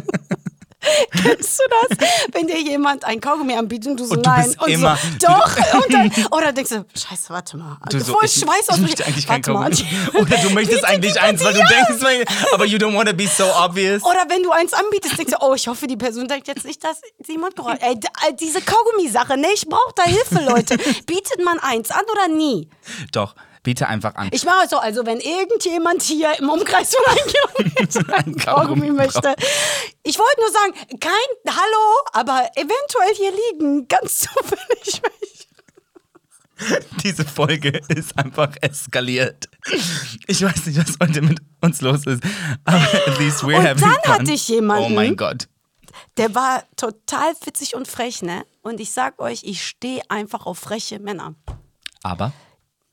[1.11, 1.63] Kennst du
[1.97, 2.07] das?
[2.31, 5.27] Wenn dir jemand ein Kaugummi anbietet und du so Und du nein und immer- so
[5.27, 7.77] doch und dann oder denkst du Scheiße, warte mal.
[7.89, 9.69] Du so, Voll ich, Schweiß aus ich möchte eigentlich kein Warte mal.
[9.71, 10.21] Kaugummi.
[10.21, 13.43] Oder du möchtest eigentlich eins, weil du denkst, aber you don't want to be so
[13.45, 14.03] obvious.
[14.03, 16.81] Oder wenn du eins anbietest, denkst du, oh, ich hoffe, die Person denkt jetzt nicht,
[16.83, 17.81] dass sie Mundgeruch hat.
[17.81, 20.77] Ey, d- äh, diese Kaugummi-Sache, ne, ich brauche da Hilfe, Leute.
[21.05, 22.69] Bietet man eins an oder nie?
[23.11, 23.35] Doch,
[23.67, 24.29] biete einfach an.
[24.31, 27.27] Ich mache es so, also wenn irgendjemand hier im Umkreis von einem
[27.75, 29.35] Kilometer ein Kaugummi möchte.
[30.03, 35.01] Ich wollte nur sagen, kein Hallo, aber eventuell hier liegen ganz zufällig.
[37.03, 39.49] Diese Folge ist einfach eskaliert.
[40.27, 42.23] Ich weiß nicht, was heute mit uns los ist,
[42.63, 44.13] aber at least we're Und having dann fun.
[44.13, 45.49] hatte ich jemanden- Oh mein Gott.
[46.15, 48.45] Der war total witzig und frech, ne?
[48.61, 51.35] Und ich sag euch, ich stehe einfach auf freche Männer.
[52.01, 52.31] Aber,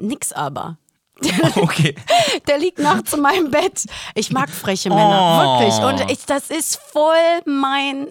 [0.06, 0.78] Nix aber.
[1.56, 1.94] okay.
[2.48, 3.84] Der liegt nachts in meinem Bett.
[4.14, 5.60] Ich mag freche Männer, Oh.
[5.60, 6.02] wirklich.
[6.02, 7.14] Und ich, das ist voll
[7.46, 8.08] mein,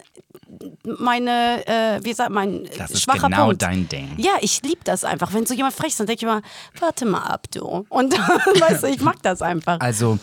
[0.85, 3.61] meine, äh, wie sagt man, Das ist schwacher genau Punkt.
[3.61, 4.13] dein Ding.
[4.17, 5.33] Ja, ich liebe das einfach.
[5.33, 6.41] Wenn so jemand frech ist, dann denke ich immer,
[6.79, 7.85] warte mal ab, du.
[7.89, 8.19] Und dann,
[8.61, 9.79] weißt du, ich mag das einfach.
[9.81, 10.17] Also,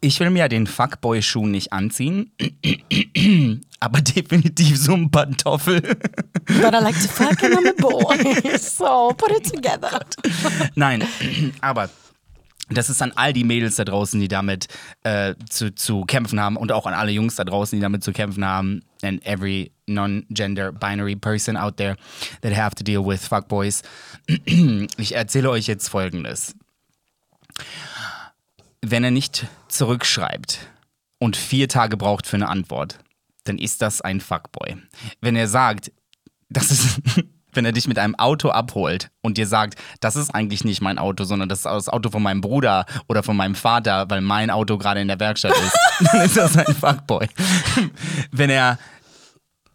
[0.00, 2.32] ich will mir ja den Fuckboy-Schuh nicht anziehen,
[3.80, 5.80] aber definitiv so ein Pantoffel.
[6.46, 8.58] But I like to fuck and I'm a boy.
[8.58, 10.00] So, put it together.
[10.74, 11.02] Nein,
[11.60, 11.90] aber
[12.68, 14.66] das ist an all die Mädels da draußen, die damit
[15.04, 18.12] äh, zu, zu kämpfen haben und auch an alle Jungs da draußen, die damit zu
[18.12, 21.96] kämpfen haben and every non-gender binary person out there
[22.42, 23.82] that have to deal with fuckboys.
[24.98, 26.54] Ich erzähle euch jetzt folgendes.
[28.88, 30.60] Wenn er nicht zurückschreibt
[31.18, 33.00] und vier Tage braucht für eine Antwort,
[33.42, 34.76] dann ist das ein Fuckboy.
[35.20, 35.90] Wenn er sagt,
[36.50, 37.00] das ist,
[37.52, 40.98] wenn er dich mit einem Auto abholt und dir sagt, das ist eigentlich nicht mein
[40.98, 44.50] Auto, sondern das ist das Auto von meinem Bruder oder von meinem Vater, weil mein
[44.50, 45.76] Auto gerade in der Werkstatt ist,
[46.12, 47.26] dann ist das ein Fuckboy.
[48.30, 48.78] Wenn er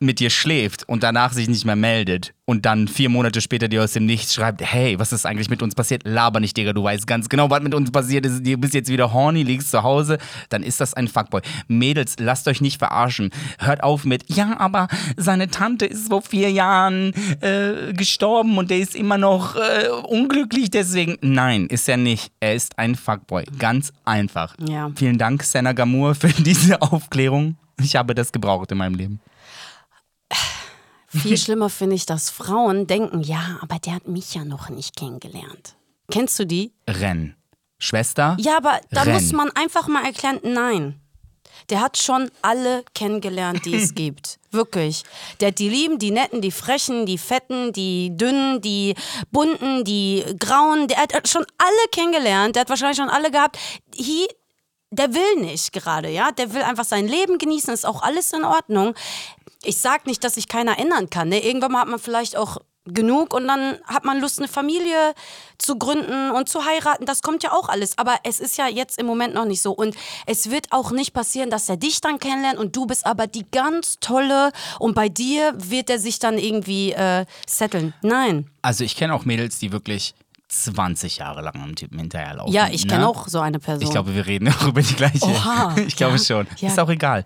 [0.01, 3.83] mit dir schläft und danach sich nicht mehr meldet und dann vier Monate später dir
[3.83, 6.03] aus dem Nichts schreibt, hey, was ist eigentlich mit uns passiert?
[6.05, 8.45] Laber nicht, Digga, du weißt ganz genau, was mit uns passiert ist.
[8.45, 10.17] Du bist jetzt wieder horny, liegst zu Hause,
[10.49, 11.41] dann ist das ein Fuckboy.
[11.69, 13.29] Mädels, lasst euch nicht verarschen.
[13.59, 18.79] Hört auf mit, ja, aber seine Tante ist vor vier Jahren äh, gestorben und der
[18.79, 21.17] ist immer noch äh, unglücklich deswegen.
[21.21, 22.33] Nein, ist er nicht.
[22.41, 23.45] Er ist ein Fuckboy.
[23.59, 24.55] Ganz einfach.
[24.59, 24.91] Ja.
[24.95, 27.55] Vielen Dank, Senna Gamur, für diese Aufklärung.
[27.81, 29.19] Ich habe das gebraucht in meinem Leben.
[31.07, 34.95] Viel schlimmer finde ich, dass Frauen denken, ja, aber der hat mich ja noch nicht
[34.95, 35.75] kennengelernt.
[36.09, 36.71] Kennst du die?
[36.87, 37.35] Renn.
[37.79, 38.37] Schwester?
[38.39, 39.13] Ja, aber da Renn.
[39.13, 41.01] muss man einfach mal erklären, nein.
[41.69, 44.39] Der hat schon alle kennengelernt, die es gibt.
[44.51, 45.03] Wirklich.
[45.39, 48.95] Der hat die Lieben, die Netten, die Frechen, die Fetten, die Dünnen, die
[49.31, 50.87] Bunten, die Grauen.
[50.87, 52.55] Der hat schon alle kennengelernt.
[52.55, 53.57] Der hat wahrscheinlich schon alle gehabt.
[53.95, 54.27] He,
[54.91, 56.31] der will nicht gerade, ja.
[56.31, 58.93] Der will einfach sein Leben genießen, ist auch alles in Ordnung.
[59.63, 61.29] Ich sag nicht, dass sich keiner ändern kann.
[61.29, 61.43] Ne?
[61.43, 65.13] Irgendwann hat man vielleicht auch genug und dann hat man Lust, eine Familie
[65.57, 67.05] zu gründen und zu heiraten.
[67.05, 67.97] Das kommt ja auch alles.
[67.97, 69.71] Aber es ist ja jetzt im Moment noch nicht so.
[69.71, 69.95] Und
[70.25, 73.45] es wird auch nicht passieren, dass er dich dann kennenlernt und du bist aber die
[73.51, 77.93] ganz tolle und bei dir wird er sich dann irgendwie äh, setteln.
[78.01, 78.49] Nein.
[78.63, 80.15] Also ich kenne auch Mädels, die wirklich
[80.51, 82.53] 20 Jahre lang am Typen hinterherlaufen.
[82.53, 83.07] Ja, ich kenne ne?
[83.07, 83.83] auch so eine Person.
[83.83, 85.25] Ich glaube, wir reden auch über die gleiche.
[85.25, 86.47] Oha, ich glaube ja, schon.
[86.57, 86.67] ja.
[86.67, 87.23] Ist auch egal.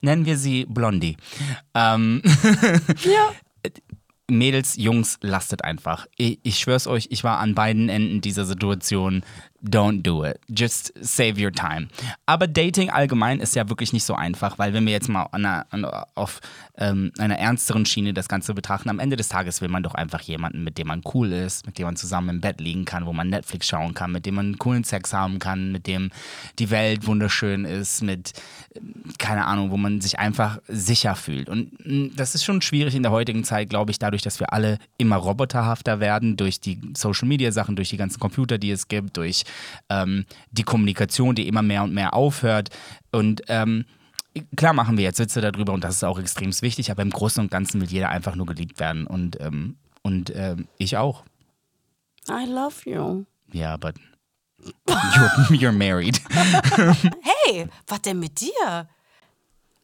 [0.00, 1.16] Nennen wir sie Blondie.
[1.74, 2.22] Ähm,
[3.04, 3.32] ja.
[4.30, 6.06] Mädels, Jungs, lastet einfach.
[6.16, 9.24] Ich, ich schwör's euch, ich war an beiden Enden dieser Situation.
[9.62, 10.38] Don't do it.
[10.48, 11.88] Just save your time.
[12.26, 15.26] Aber Dating allgemein ist ja wirklich nicht so einfach, weil wenn wir jetzt mal
[16.14, 16.40] auf
[16.78, 20.20] ähm, einer ernsteren Schiene das Ganze betrachten, am Ende des Tages will man doch einfach
[20.22, 23.12] jemanden, mit dem man cool ist, mit dem man zusammen im Bett liegen kann, wo
[23.12, 26.10] man Netflix schauen kann, mit dem man coolen Sex haben kann, mit dem
[26.58, 28.32] die Welt wunderschön ist, mit,
[28.76, 31.48] ähm, keine Ahnung, wo man sich einfach sicher fühlt.
[31.48, 34.52] Und mh, das ist schon schwierig in der heutigen Zeit, glaube ich, dadurch, dass wir
[34.52, 39.44] alle immer roboterhafter werden, durch die Social-Media-Sachen, durch die ganzen Computer, die es gibt, durch
[39.88, 42.70] ähm, die Kommunikation, die immer mehr und mehr aufhört.
[43.10, 43.84] Und ähm,
[44.56, 47.42] klar machen wir jetzt Witze darüber und das ist auch extrem wichtig, aber im Großen
[47.42, 51.24] und Ganzen will jeder einfach nur geliebt werden und, ähm, und ähm, ich auch.
[52.28, 53.24] I love you.
[53.52, 53.94] Ja, but
[54.86, 56.20] you're, you're married.
[57.46, 58.88] Hey, was denn mit dir?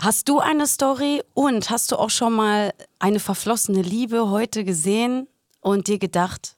[0.01, 5.29] Hast du eine Story und hast du auch schon mal eine verflossene Liebe heute gesehen
[5.61, 6.57] und dir gedacht,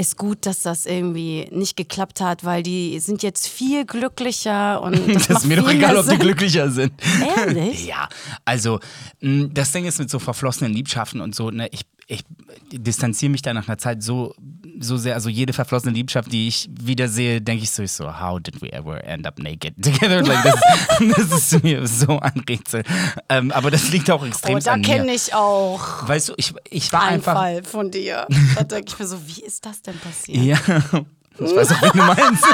[0.00, 4.96] ist gut, dass das irgendwie nicht geklappt hat, weil die sind jetzt viel glücklicher und
[5.14, 6.92] das, Das ist mir doch egal, ob die glücklicher sind.
[7.36, 7.86] Ehrlich?
[7.90, 8.08] Ja,
[8.44, 8.78] also
[9.20, 12.24] das Ding ist mit so verflossenen Liebschaften und so, ne, ich, ich
[12.72, 14.34] distanziere mich da nach einer Zeit so,
[14.80, 18.40] so sehr, also jede verflossene Liebschaft, die ich wiedersehe, denke ich so, ich so, how
[18.40, 20.20] did we ever end up naked together?
[20.22, 20.60] Like, das,
[21.30, 22.82] das ist mir so ein Rätsel.
[23.28, 24.86] Ähm, aber das liegt auch extrem Oh, da an mir.
[24.86, 27.34] kenne ich auch Weißt du, ich, ich war einfach...
[27.34, 28.26] Fall von dir.
[28.56, 30.44] Da denke ich mir so, wie ist das denn passiert?
[30.44, 30.56] Ja,
[31.38, 32.44] ich weiß auch, wen du meinst.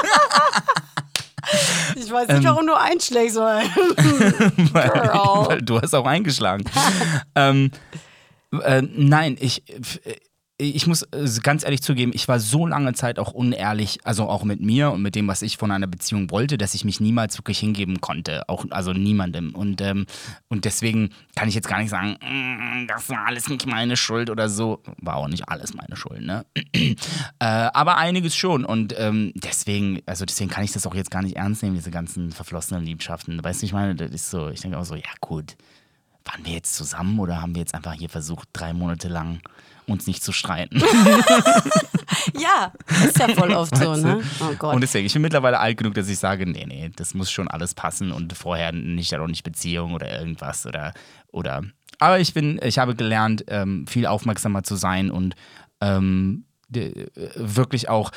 [1.95, 3.37] Ich weiß nicht, warum du einschlägst.
[3.37, 4.69] Weil Ähm.
[4.73, 6.64] weil, weil du hast auch eingeschlagen.
[7.35, 7.71] ähm,
[8.61, 9.62] äh, nein, ich,
[10.59, 14.42] ich muss äh, ganz ehrlich zugeben, ich war so lange Zeit auch unehrlich, also auch
[14.42, 17.37] mit mir und mit dem, was ich von einer Beziehung wollte, dass ich mich niemals
[17.38, 18.49] wirklich hingeben konnte.
[18.49, 19.55] Auch, also niemandem.
[19.55, 20.07] Und, ähm,
[20.49, 24.31] und deswegen kann ich jetzt gar nicht sagen, "Mm, das war alles nicht meine Schuld
[24.31, 24.83] oder so.
[24.99, 26.47] War auch nicht alles meine Schuld, ne?
[26.75, 26.95] äh,
[27.38, 28.64] aber einiges schon.
[28.64, 31.90] Und ähm, deswegen, also deswegen kann ich das auch jetzt gar nicht ernst nehmen, diese
[31.90, 33.42] ganzen verflossenen Liebschaften.
[33.45, 35.57] Weißt du, ich meine, das ist so, ich denke auch so, ja gut,
[36.27, 39.41] waren wir jetzt zusammen oder haben wir jetzt einfach hier versucht, drei Monate lang
[39.87, 40.81] uns nicht zu streiten?
[42.41, 42.73] ja,
[43.05, 44.21] ist ja voll oft so, ne?
[44.41, 44.75] Oh Gott.
[44.75, 47.49] Und deswegen, ich bin mittlerweile alt genug, dass ich sage, nee, nee, das muss schon
[47.49, 50.93] alles passen und vorher nicht auch nicht Beziehung oder irgendwas oder
[51.31, 51.62] oder.
[51.99, 55.35] Aber ich bin, ich habe gelernt, ähm, viel aufmerksamer zu sein und
[55.81, 58.11] ähm, de- wirklich auch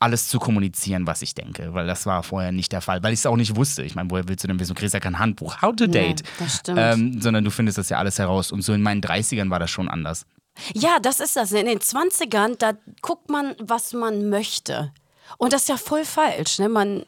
[0.00, 3.20] alles zu kommunizieren, was ich denke, weil das war vorher nicht der Fall, weil ich
[3.20, 3.82] es auch nicht wusste.
[3.82, 4.74] Ich meine, woher willst du denn wissen?
[4.74, 6.78] Du kriegst ja kein Handbuch, how to date, das stimmt.
[6.80, 8.50] ähm, sondern du findest das ja alles heraus.
[8.50, 10.24] Und so in meinen 30ern war das schon anders.
[10.72, 11.52] Ja, das ist das.
[11.52, 14.92] In den 20ern, da guckt man, was man möchte.
[15.38, 16.58] Und das ist ja voll falsch.
[16.58, 16.68] Ne?
[16.68, 17.04] Man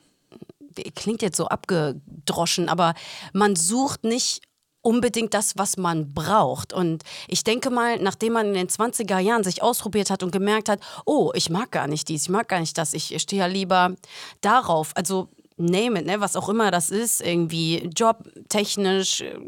[0.94, 2.94] klingt jetzt so abgedroschen, aber
[3.32, 4.42] man sucht nicht
[4.82, 6.72] unbedingt das, was man braucht.
[6.72, 10.68] Und ich denke mal, nachdem man in den 20er Jahren sich ausprobiert hat und gemerkt
[10.68, 13.46] hat, oh, ich mag gar nicht dies, ich mag gar nicht das, ich stehe ja
[13.46, 13.94] lieber
[14.40, 14.90] darauf.
[14.94, 19.38] Also name it, ne, was auch immer das ist, irgendwie jobtechnisch, äh,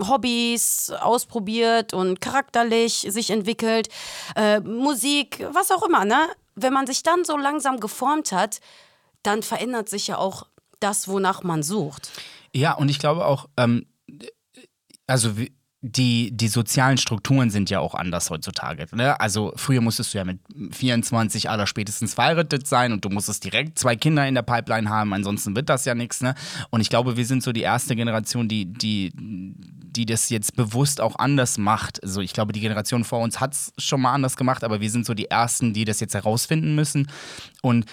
[0.00, 3.88] Hobbys ausprobiert und charakterlich sich entwickelt,
[4.36, 6.28] äh, Musik, was auch immer, ne?
[6.54, 8.60] Wenn man sich dann so langsam geformt hat,
[9.22, 10.46] dann verändert sich ja auch
[10.80, 12.10] das, wonach man sucht.
[12.54, 13.86] Ja, und ich glaube auch, ähm,
[15.08, 15.32] also
[15.80, 18.86] die, die sozialen Strukturen sind ja auch anders heutzutage.
[18.96, 19.18] Ne?
[19.20, 20.40] Also früher musstest du ja mit
[20.72, 25.12] 24 aller spätestens verheiratet sein und du musstest direkt zwei Kinder in der Pipeline haben,
[25.12, 26.20] ansonsten wird das ja nichts.
[26.20, 26.34] Ne?
[26.70, 31.00] Und ich glaube, wir sind so die erste Generation, die, die, die das jetzt bewusst
[31.00, 32.02] auch anders macht.
[32.02, 34.90] Also ich glaube, die Generation vor uns hat es schon mal anders gemacht, aber wir
[34.90, 37.08] sind so die Ersten, die das jetzt herausfinden müssen.
[37.62, 37.86] Und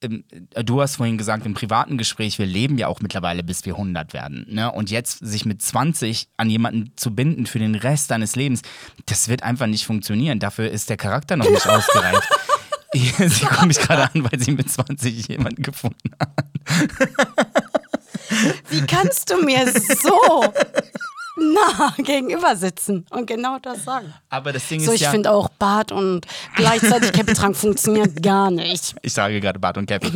[0.00, 4.12] du hast vorhin gesagt, im privaten Gespräch, wir leben ja auch mittlerweile, bis wir 100
[4.12, 4.46] werden.
[4.48, 4.70] Ne?
[4.72, 8.62] Und jetzt sich mit 20 an jemanden zu binden für den Rest deines Lebens,
[9.06, 10.38] das wird einfach nicht funktionieren.
[10.38, 12.28] Dafür ist der Charakter noch nicht ausgereift.
[12.92, 16.30] sie guckt mich gerade an, weil sie mit 20 jemanden gefunden hat.
[18.68, 20.44] Wie kannst du mir so
[21.40, 24.12] nah gegenüber sitzen und genau das sagen.
[24.28, 25.10] Aber das Ding so, ist ich ja.
[25.10, 26.26] finde auch Bart und
[26.56, 28.94] gleichzeitig Käppetrank funktioniert gar nicht.
[29.02, 30.12] Ich sage gerade Bart und Cappy.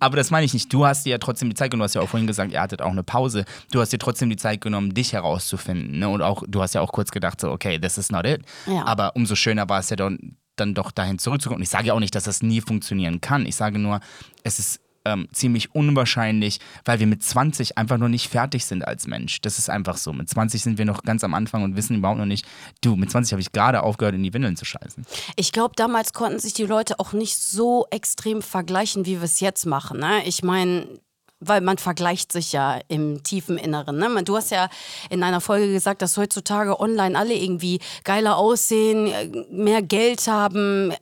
[0.00, 0.72] Aber das meine ich nicht.
[0.72, 1.80] Du hast dir ja trotzdem die Zeit genommen.
[1.80, 3.44] Du hast ja auch vorhin gesagt, ihr hattet auch eine Pause.
[3.72, 5.98] Du hast dir trotzdem die Zeit genommen, dich herauszufinden.
[5.98, 6.08] Ne?
[6.08, 8.42] Und auch, du hast ja auch kurz gedacht, so, okay, this is not it.
[8.66, 8.86] Ja.
[8.86, 11.58] Aber umso schöner war es ja dann, dann doch dahin zurückzukommen.
[11.58, 13.44] Und ich sage ja auch nicht, dass das nie funktionieren kann.
[13.44, 14.00] Ich sage nur,
[14.44, 19.06] es ist ähm, ziemlich unwahrscheinlich, weil wir mit 20 einfach noch nicht fertig sind als
[19.06, 19.40] Mensch.
[19.40, 20.12] Das ist einfach so.
[20.12, 22.46] Mit 20 sind wir noch ganz am Anfang und wissen überhaupt noch nicht,
[22.82, 25.06] du, mit 20 habe ich gerade aufgehört, in die Windeln zu scheißen.
[25.36, 29.40] Ich glaube, damals konnten sich die Leute auch nicht so extrem vergleichen, wie wir es
[29.40, 30.00] jetzt machen.
[30.00, 30.22] Ne?
[30.26, 30.86] Ich meine,
[31.40, 33.96] weil man vergleicht sich ja im tiefen Inneren.
[33.96, 34.22] Ne?
[34.24, 34.68] Du hast ja
[35.08, 40.92] in einer Folge gesagt, dass heutzutage online alle irgendwie geiler aussehen, äh, mehr Geld haben,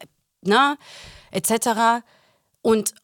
[0.42, 0.76] ne?
[1.30, 2.04] etc.
[2.62, 2.94] Und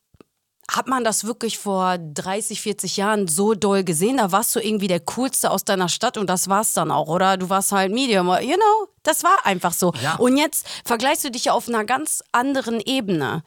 [0.71, 4.19] hat man das wirklich vor 30, 40 Jahren so doll gesehen?
[4.19, 7.37] Da warst du irgendwie der Coolste aus deiner Stadt und das war's dann auch, oder?
[7.37, 8.89] Du warst halt Medium, you know?
[9.03, 9.93] Das war einfach so.
[10.03, 10.15] Ja.
[10.17, 13.43] Und jetzt vergleichst du dich ja auf einer ganz anderen Ebene.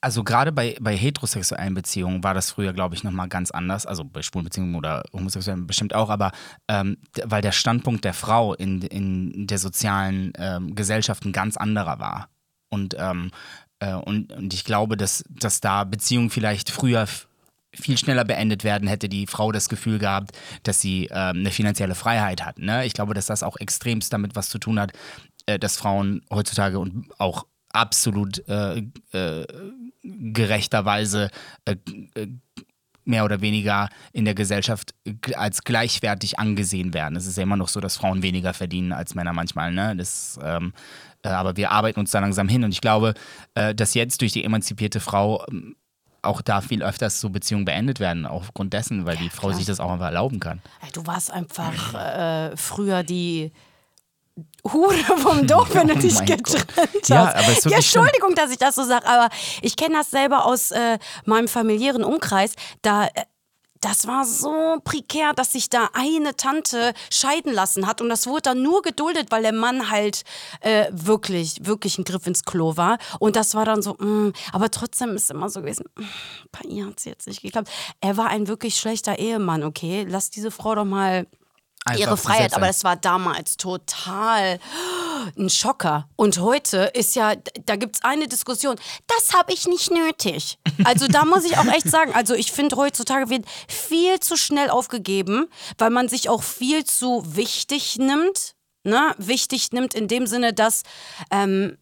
[0.00, 3.86] Also gerade bei, bei heterosexuellen Beziehungen war das früher, glaube ich, nochmal ganz anders.
[3.86, 6.32] Also bei schwulen Beziehungen oder homosexuellen bestimmt auch, aber
[6.68, 11.98] ähm, weil der Standpunkt der Frau in, in der sozialen ähm, Gesellschaft ein ganz anderer
[12.00, 12.28] war.
[12.68, 13.30] Und, ähm,
[13.80, 17.06] äh, und, und ich glaube, dass, dass da Beziehungen vielleicht früher
[17.72, 20.32] viel schneller beendet werden, hätte die Frau das Gefühl gehabt,
[20.62, 22.58] dass sie ähm, eine finanzielle Freiheit hat.
[22.58, 22.86] Ne?
[22.86, 24.92] Ich glaube, dass das auch extremst damit was zu tun hat,
[25.46, 28.82] äh, dass Frauen heutzutage und auch absolut äh,
[29.12, 29.46] äh,
[30.02, 31.30] gerechterweise
[31.64, 31.76] äh,
[32.14, 32.28] äh,
[33.04, 34.94] mehr oder weniger in der Gesellschaft
[35.34, 37.16] als gleichwertig angesehen werden.
[37.16, 39.72] Es ist ja immer noch so, dass Frauen weniger verdienen als Männer manchmal.
[39.72, 39.94] Ne?
[39.96, 43.14] Das, ähm, äh, aber wir arbeiten uns da langsam hin und ich glaube,
[43.54, 45.76] äh, dass jetzt durch die emanzipierte Frau ähm,
[46.22, 49.58] auch da viel öfters so Beziehungen beendet werden, aufgrund dessen, weil die Frau klar.
[49.58, 50.62] sich das auch einfach erlauben kann.
[50.92, 53.52] Du warst einfach äh, früher die
[54.72, 56.66] Hure vom Dorf, wenn du Oh dich getrennt Gott.
[56.76, 57.08] hast.
[57.08, 58.04] Ja, aber es ist ja, schlimm.
[58.04, 59.28] Entschuldigung, dass ich das so sage, aber
[59.62, 62.54] ich kenne das selber aus äh, meinem familiären Umkreis.
[62.82, 63.08] Da.
[63.84, 68.40] Das war so prekär, dass sich da eine Tante scheiden lassen hat und das wurde
[68.40, 70.22] dann nur geduldet, weil der Mann halt
[70.60, 72.96] äh, wirklich, wirklich ein Griff ins Klo war.
[73.18, 76.06] Und das war dann so, mh, aber trotzdem ist immer so gewesen, mh,
[76.50, 77.68] bei ihr hat es jetzt nicht geklappt.
[78.00, 80.06] Er war ein wirklich schlechter Ehemann, okay?
[80.08, 81.26] Lass diese Frau doch mal
[81.84, 84.58] Einfach ihre Freiheit, aber das war damals total
[85.38, 86.08] ein Schocker.
[86.16, 87.34] Und heute ist ja,
[87.66, 90.58] da gibt es eine Diskussion, das habe ich nicht nötig.
[90.84, 94.70] Also da muss ich auch echt sagen, also ich finde heutzutage wird viel zu schnell
[94.70, 95.46] aufgegeben,
[95.78, 98.54] weil man sich auch viel zu wichtig nimmt.
[98.82, 99.14] Ne?
[99.18, 100.82] Wichtig nimmt in dem Sinne, dass
[101.30, 101.76] ähm,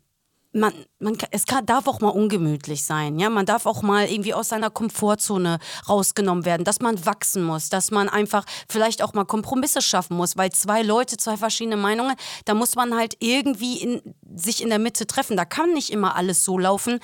[0.52, 3.30] man, man, es kann, darf auch mal ungemütlich sein, ja.
[3.30, 7.90] Man darf auch mal irgendwie aus seiner Komfortzone rausgenommen werden, dass man wachsen muss, dass
[7.90, 12.54] man einfach vielleicht auch mal Kompromisse schaffen muss, weil zwei Leute, zwei verschiedene Meinungen, da
[12.54, 15.36] muss man halt irgendwie in, sich in der Mitte treffen.
[15.36, 17.00] Da kann nicht immer alles so laufen,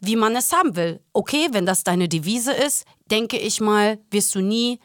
[0.00, 1.00] wie man es haben will.
[1.12, 4.80] Okay, wenn das deine Devise ist, denke ich mal, wirst du nie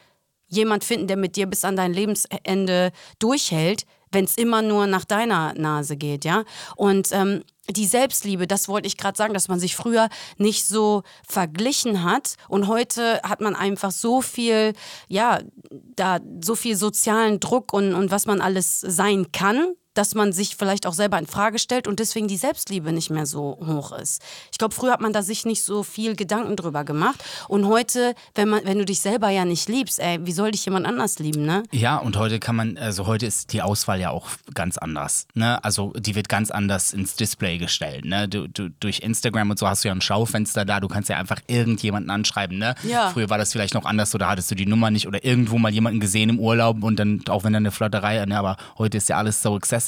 [0.48, 5.04] jemand finden, der mit dir bis an dein Lebensende durchhält, wenn es immer nur nach
[5.04, 6.44] deiner Nase geht, ja.
[6.76, 11.02] Und ähm, die Selbstliebe, das wollte ich gerade sagen, dass man sich früher nicht so
[11.28, 14.72] verglichen hat und heute hat man einfach so viel,
[15.08, 15.40] ja,
[15.70, 20.56] da so viel sozialen Druck und, und was man alles sein kann, dass man sich
[20.56, 24.22] vielleicht auch selber in Frage stellt und deswegen die Selbstliebe nicht mehr so hoch ist.
[24.52, 28.14] Ich glaube, früher hat man da sich nicht so viel Gedanken drüber gemacht und heute,
[28.34, 31.18] wenn man, wenn du dich selber ja nicht liebst, ey, wie soll dich jemand anders
[31.18, 31.62] lieben, ne?
[31.72, 35.26] Ja, und heute kann man, also heute ist die Auswahl ja auch ganz anders.
[35.34, 35.62] Ne?
[35.64, 38.04] Also die wird ganz anders ins Display gestellt.
[38.04, 38.28] Ne?
[38.28, 41.16] Du, du, durch Instagram und so hast du ja ein Schaufenster da, du kannst ja
[41.16, 42.58] einfach irgendjemanden anschreiben.
[42.58, 42.74] Ne?
[42.82, 43.10] Ja.
[43.10, 45.72] Früher war das vielleicht noch anders, oder hattest du die Nummer nicht oder irgendwo mal
[45.72, 48.38] jemanden gesehen im Urlaub und dann, auch wenn dann eine Flotterei, ne?
[48.38, 49.85] aber heute ist ja alles so accessible.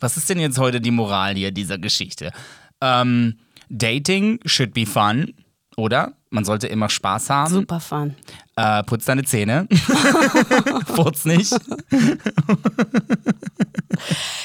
[0.00, 2.32] Was ist denn jetzt heute die Moral hier dieser Geschichte?
[2.80, 5.34] Ähm, Dating should be fun,
[5.76, 6.14] oder?
[6.30, 7.54] Man sollte immer Spaß haben.
[7.54, 8.14] Super fun.
[8.56, 9.66] Äh, putz deine Zähne.
[10.86, 11.52] Furz nicht.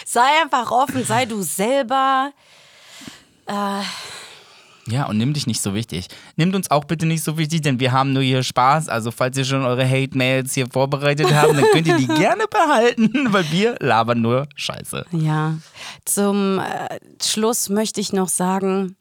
[0.06, 2.32] Sei einfach offen, sei du selber.
[4.88, 6.08] Ja, und nimm dich nicht so wichtig.
[6.36, 8.88] Nimmt uns auch bitte nicht so wichtig, denn wir haben nur hier Spaß.
[8.88, 13.12] Also, falls ihr schon eure Hate-Mails hier vorbereitet habt, dann könnt ihr die gerne behalten,
[13.34, 15.06] weil wir labern nur Scheiße.
[15.12, 15.58] Ja.
[16.06, 18.96] Zum äh, Schluss möchte ich noch sagen,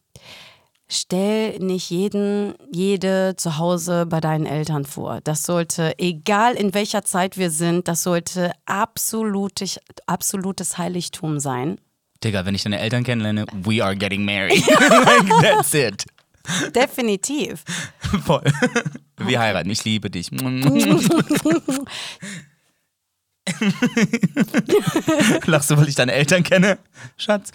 [0.87, 5.19] stell nicht jeden, jede zu Hause bei deinen Eltern vor.
[5.23, 11.79] Das sollte, egal in welcher Zeit wir sind, das sollte absolutes, absolutes Heiligtum sein.
[12.25, 14.65] Digga, wenn ich deine Eltern kennenlerne, we are getting married.
[14.89, 16.05] like, that's it.
[16.75, 17.63] Definitiv.
[18.25, 18.43] Voll.
[19.17, 20.29] Wir heiraten, ich liebe dich.
[25.45, 26.77] Lachst du, weil ich deine Eltern kenne?
[27.17, 27.51] Schatz.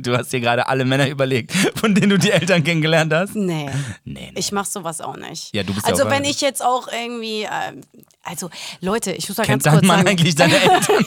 [0.00, 3.34] Du hast dir gerade alle Männer überlegt, von denen du die Eltern kennengelernt hast?
[3.36, 3.66] Nee.
[3.66, 3.72] Nee,
[4.04, 4.32] nee.
[4.34, 5.54] Ich mach sowas auch nicht.
[5.54, 7.82] Ja, du bist ja also auch wenn eine- ich jetzt auch irgendwie, ähm,
[8.22, 8.50] also
[8.80, 11.04] Leute, ich muss mal Kennt ganz kurz dein Mann sagen, eigentlich deine Eltern?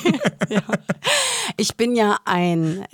[1.58, 2.86] Ich bin ja ein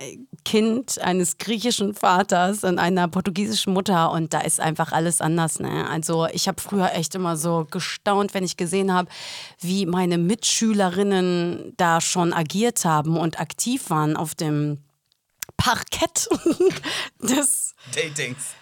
[0.46, 5.60] Kind eines griechischen Vaters und einer portugiesischen Mutter und da ist einfach alles anders.
[5.60, 5.88] Ne?
[5.90, 9.10] Also ich habe früher echt immer so gestaunt, wenn ich gesehen habe,
[9.60, 14.80] wie meine Mitschülerinnen da schon agiert haben und aktiv waren auf dem
[15.58, 16.30] Parkett
[17.20, 18.56] des Datings.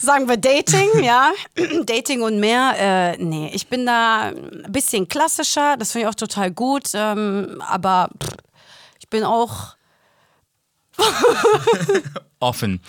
[0.00, 1.32] sagen wir Dating, ja.
[1.84, 2.74] Dating und mehr.
[2.78, 6.90] Äh, nee, ich bin da ein bisschen klassischer, das finde ich auch total gut.
[6.94, 8.30] Ähm, aber pff,
[8.98, 9.76] ich bin auch,
[12.40, 12.80] Offen.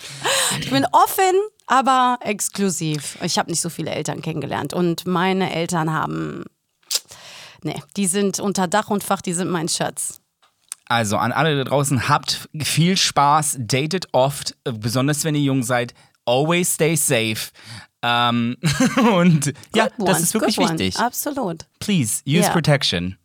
[0.60, 1.34] ich bin offen,
[1.66, 3.18] aber exklusiv.
[3.22, 6.44] Ich habe nicht so viele Eltern kennengelernt und meine Eltern haben,
[7.62, 10.20] nee, die sind unter Dach und Fach, die sind mein Schatz.
[10.86, 15.94] Also an alle da draußen, habt viel Spaß, datet oft, besonders wenn ihr jung seid.
[16.26, 17.50] Always stay safe.
[18.02, 18.56] Ähm,
[19.14, 20.78] und ja, Good das one, ist wirklich good one.
[20.78, 20.98] wichtig.
[20.98, 21.66] Absolut.
[21.80, 22.50] Please, use Ja.
[22.50, 23.16] protection.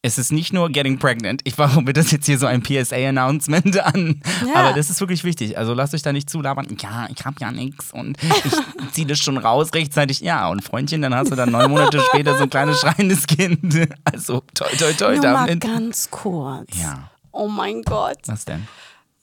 [0.00, 1.40] Es ist nicht nur getting pregnant.
[1.44, 4.22] Ich warum wird das jetzt hier so ein PSA-Announcement an?
[4.46, 4.54] Ja.
[4.54, 5.58] Aber das ist wirklich wichtig.
[5.58, 6.68] Also lasst euch da nicht zulabern.
[6.80, 8.52] Ja, ich hab ja nichts und ich
[8.92, 10.20] ziehe das schon raus rechtzeitig.
[10.20, 13.88] Ja, und Freundchen, dann hast du dann neun Monate später so ein kleines schreiendes Kind.
[14.04, 15.60] Also toi toi toi Nur mal damit.
[15.62, 16.68] ganz kurz.
[16.78, 18.18] Ja, Oh mein Gott.
[18.26, 18.66] was denn?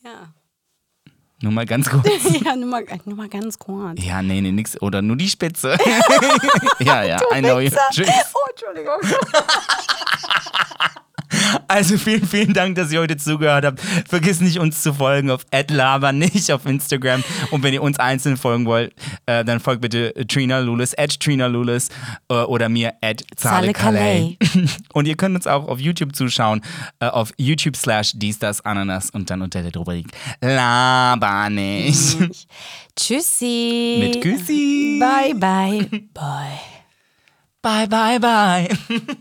[0.04, 0.34] Ja,
[1.41, 2.08] Nur mal ganz kurz.
[2.45, 4.02] ja nur, mal, nur mal ganz kurz.
[4.04, 4.82] Ja, nee, nee, nix.
[4.82, 5.78] Oder nur die Spitze.
[6.80, 7.69] ja, ja, I know you.
[7.91, 8.10] Tschüss.
[8.34, 9.00] Oh, Entschuldigung.
[11.67, 13.82] Also vielen, vielen Dank, dass ihr heute zugehört habt.
[14.08, 15.45] Vergiss nicht, uns zu folgen auf
[16.13, 17.23] nicht auf Instagram.
[17.51, 18.93] Und wenn ihr uns einzeln folgen wollt,
[19.25, 21.89] äh, dann folgt bitte Trina Lulis, at Trina Lulis
[22.30, 24.38] äh, oder mir, at Zale Calais.
[24.93, 26.62] Und ihr könnt uns auch auf YouTube zuschauen,
[26.99, 30.08] äh, auf YouTube slash dies, das, Ananas und dann unter der Rubrik
[30.41, 32.17] Laber nicht.
[32.95, 33.97] Tschüssi.
[33.99, 34.99] Mit Küssi.
[34.99, 35.88] Bye, bye.
[36.13, 36.75] Bye.
[37.62, 39.17] Bye, bye, bye.